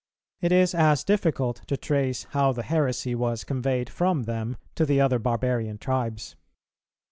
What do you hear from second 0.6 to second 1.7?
as difficult